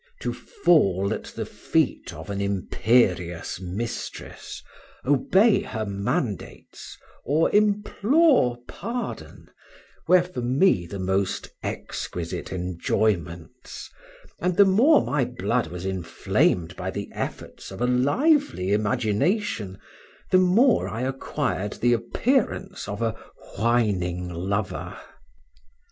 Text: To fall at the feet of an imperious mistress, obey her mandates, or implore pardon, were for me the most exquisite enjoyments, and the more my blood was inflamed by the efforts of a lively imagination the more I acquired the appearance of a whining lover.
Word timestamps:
To 0.21 0.33
fall 0.33 1.13
at 1.13 1.25
the 1.25 1.45
feet 1.45 2.11
of 2.11 2.31
an 2.31 2.41
imperious 2.41 3.59
mistress, 3.59 4.63
obey 5.05 5.61
her 5.61 5.85
mandates, 5.85 6.97
or 7.23 7.53
implore 7.55 8.57
pardon, 8.67 9.51
were 10.07 10.23
for 10.23 10.41
me 10.41 10.87
the 10.87 10.97
most 10.97 11.49
exquisite 11.61 12.51
enjoyments, 12.51 13.91
and 14.39 14.57
the 14.57 14.65
more 14.65 15.05
my 15.05 15.23
blood 15.23 15.67
was 15.67 15.85
inflamed 15.85 16.75
by 16.75 16.89
the 16.89 17.07
efforts 17.13 17.69
of 17.69 17.79
a 17.79 17.85
lively 17.85 18.73
imagination 18.73 19.77
the 20.31 20.39
more 20.39 20.89
I 20.89 21.03
acquired 21.03 21.73
the 21.73 21.93
appearance 21.93 22.87
of 22.87 23.03
a 23.03 23.11
whining 23.59 24.29
lover. 24.29 24.97